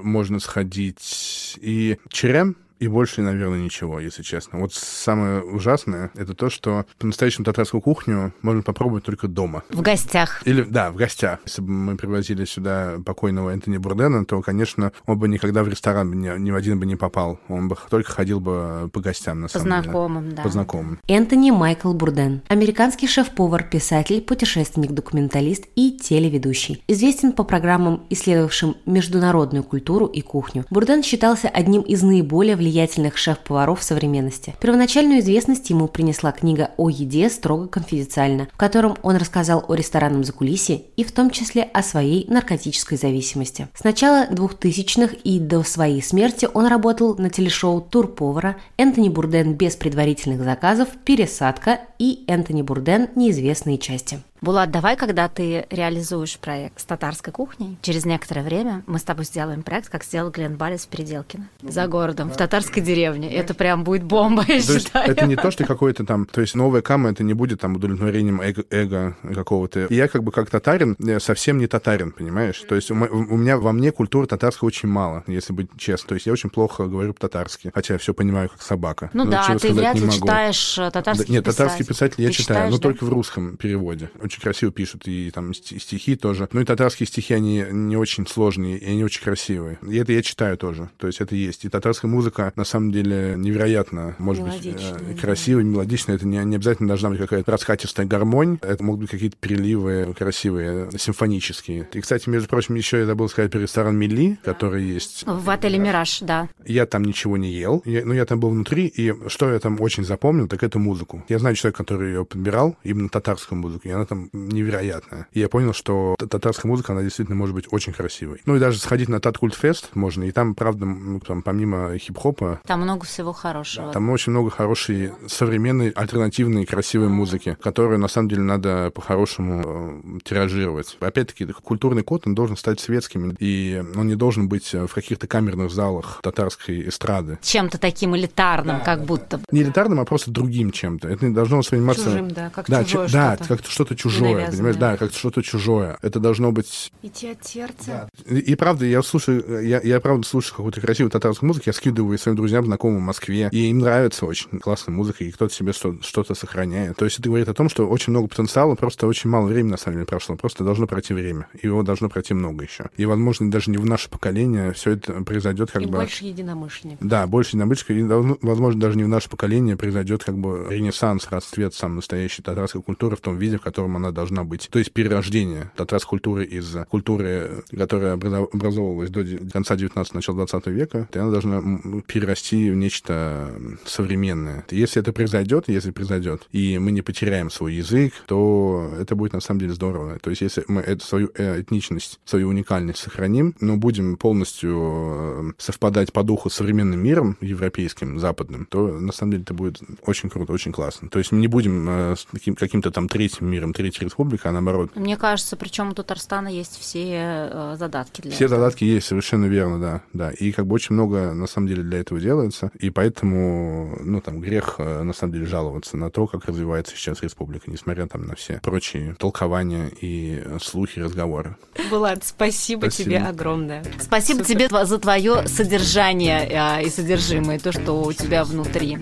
[0.00, 1.58] можно сходить.
[1.60, 4.58] И Черем, и больше, наверное, ничего, если честно.
[4.58, 9.62] Вот самое ужасное, это то, что по-настоящему татарскую кухню можно попробовать только дома.
[9.70, 10.42] В гостях.
[10.44, 11.38] Или, да, в гостях.
[11.44, 16.10] Если бы мы привозили сюда покойного Энтони Бурдена, то, конечно, он бы никогда в ресторан
[16.10, 17.38] бы ни, ни в один бы не попал.
[17.48, 19.82] Он бы только ходил бы по гостям, на По самом деле.
[19.84, 20.42] знакомым, да.
[20.42, 20.98] По знакомым.
[21.06, 22.42] Энтони Майкл Бурден.
[22.48, 26.82] Американский шеф-повар, писатель, путешественник, документалист и телеведущий.
[26.88, 30.64] Известен по программам, исследовавшим международную культуру и кухню.
[30.68, 32.71] Бурден считался одним из наиболее влиятельных
[33.16, 34.54] шеф-поваров современности.
[34.60, 40.24] Первоначальную известность ему принесла книга о еде строго конфиденциально, в котором он рассказал о ресторанном
[40.24, 43.68] закулисье и в том числе о своей наркотической зависимости.
[43.74, 49.76] С начала 2000-х и до своей смерти он работал на телешоу «Тур-повара», Энтони Бурден без
[49.76, 54.20] предварительных заказов, «Пересадка» и Энтони Бурден «Неизвестные части».
[54.42, 59.24] Булат, давай, когда ты реализуешь проект с татарской кухней, через некоторое время мы с тобой
[59.24, 61.48] сделаем проект, как сделал Глен Балис в Переделкино.
[61.62, 63.32] За городом, в татарской деревне.
[63.32, 65.08] Это прям будет бомба, я То есть считаю.
[65.08, 66.26] это не то, что какой-то там...
[66.26, 69.86] То есть новая кама, это не будет там удовлетворением эго, эго какого-то.
[69.86, 72.58] И я как бы как татарин совсем не татарин, понимаешь?
[72.68, 76.08] То есть у, у меня во мне культуры татарской очень мало, если быть честным.
[76.08, 79.08] То есть я очень плохо говорю по-татарски, хотя я все понимаю как собака.
[79.12, 82.34] Ну Но да, ты вряд ли читаешь э, Да, татарских нет, татарские писатели я Ты
[82.34, 82.82] читаю, читаешь, но да?
[82.82, 84.10] только в русском переводе.
[84.32, 86.48] Очень красиво пишут, и там сти- стихи тоже.
[86.52, 89.78] Ну и татарские стихи, они не очень сложные, и они очень красивые.
[89.86, 90.88] И это я читаю тоже.
[90.96, 91.66] То есть это есть.
[91.66, 95.20] И татарская музыка, на самом деле, невероятно, может быть, э, да.
[95.20, 96.16] красивая, мелодичная.
[96.16, 98.58] Это не, не обязательно должна быть какая-то раскатистая гармонь.
[98.62, 101.86] Это могут быть какие-то переливы красивые, симфонические.
[101.92, 105.78] И, кстати, между прочим, еще я забыл сказать про ресторан Милли, который есть В отеле
[105.78, 106.48] «Мираж», да.
[106.64, 109.78] я там ничего не ел, я, ну, я там был внутри, и что я там
[109.78, 111.22] очень запомнил, так это музыку.
[111.28, 115.26] Я знаю человека, который ее подбирал, именно татарскую музыку, и она там невероятная.
[115.32, 118.40] И я понял, что татарская музыка, она действительно может быть очень красивой.
[118.46, 122.82] Ну и даже сходить на Таткультфест можно, и там, правда, м, там, помимо хип-хопа, Там
[122.82, 123.92] много всего хорошего.
[123.92, 130.18] там очень много хорошей, современной, альтернативной, красивой музыки, которую, на самом деле, надо по-хорошему э,
[130.24, 130.96] тиражировать.
[131.00, 135.26] Опять-таки, культурный код, он должен стать светским, и он не должен быть э, в каких-то
[135.26, 137.38] камерных залах татарской эстрады.
[137.42, 139.44] Чем-то таким элитарным, как будто бы.
[139.50, 141.08] Не элитарным, а просто другим чем-то.
[141.08, 142.04] Это не должно восприниматься...
[142.04, 143.56] Чужим, да, как да, чужое да, что-то.
[143.56, 144.50] как что-то чужое, Навязанное.
[144.50, 144.76] понимаешь?
[144.76, 145.98] Да, как что-то чужое.
[146.02, 146.92] Это должно быть...
[147.02, 148.08] Идти от сердца.
[148.26, 152.18] И, и правда, я слушаю, я, я правда слушаю какую-то красивую татарскую музыку, я скидываю
[152.18, 155.96] своим друзьям, знакомым в Москве, и им нравится очень классная музыка, и кто-то себе что-
[156.02, 156.96] что-то сохраняет.
[156.96, 159.76] То есть это говорит о том, что очень много потенциала, просто очень мало времени на
[159.76, 162.86] самом деле прошло, просто должно пройти время, и его должно пройти много еще.
[162.96, 165.92] И, возможно, даже не в наше поколение все это произойдет как И бы...
[165.98, 167.06] больше единомышленников.
[167.06, 171.26] Да, больше единомышленников, и, должно- возможно, даже не в наше поколение произойдет как бы ренессанс,
[171.30, 174.68] расцвет сам настоящей татарской культуры в том виде, в котором она должна быть.
[174.70, 180.66] То есть перерождение татарской культуры из культуры, которая образов- образовывалась до конца 19 начала 20
[180.66, 181.62] века, и она должна
[182.06, 184.64] перерасти в нечто современное.
[184.70, 189.40] Если это произойдет, если произойдет, и мы не потеряем свой язык, то это будет на
[189.40, 190.18] самом деле здорово.
[190.20, 195.52] То есть если мы эту свою э, этничность, свою уникальность сохраним, но будем полностью э,
[195.58, 200.30] совпадать по духу с современным миром, европейским, западным, то на самом деле это будет очень
[200.30, 201.08] круто, очень классно.
[201.08, 202.14] То есть мы не будем э,
[202.56, 204.90] каким-то там третьим миром, третьей республикой, а наоборот.
[204.94, 208.60] Мне кажется, причем у Татарстана есть все э, задатки для Все этого.
[208.60, 210.30] задатки есть, совершенно верно, да, да.
[210.30, 214.40] И как бы очень много на самом деле для этого делается, и поэтому, ну, там,
[214.40, 218.36] грех э, на самом деле жаловаться на то, как развивается сейчас республика, несмотря там на
[218.36, 221.56] все прочие толкования и э, слухи, разговоры.
[221.90, 223.10] Булат, спасибо, Спасибо.
[223.10, 223.84] тебе огромное.
[224.00, 224.68] Спасибо Супер.
[224.68, 228.98] тебе за твое содержание э, и содержимое, то, что у тебя внутри.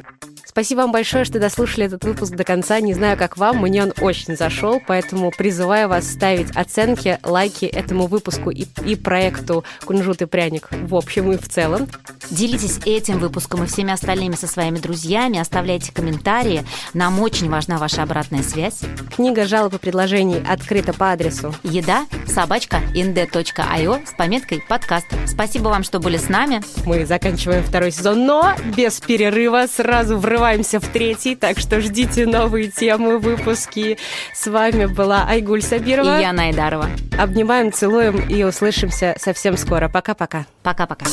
[0.51, 2.81] Спасибо вам большое, что дослушали этот выпуск до конца.
[2.81, 8.09] Не знаю, как вам, мне он очень зашел, поэтому призываю вас ставить оценки, лайки этому
[8.09, 11.87] выпуску и, и проекту «Кунжут и пряник» в общем и в целом.
[12.31, 16.65] Делитесь этим выпуском и всеми остальными со своими друзьями, оставляйте комментарии.
[16.95, 18.81] Нам очень важна ваша обратная связь.
[19.15, 25.07] Книга жалоб и предложений открыта по адресу Еда собачка nd.io с пометкой подкаст.
[25.29, 26.61] Спасибо вам, что были с нами.
[26.87, 30.40] Мы заканчиваем второй сезон, но без перерыва сразу врываемся
[30.81, 33.99] в третий, так что ждите новые темы, выпуски.
[34.35, 36.19] С вами была Айгуль Сабирова.
[36.19, 36.89] И я Найдарова.
[37.19, 39.89] Обнимаем, целуем и услышимся совсем скоро.
[39.89, 40.47] Пока-пока.
[40.63, 41.05] Пока-пока.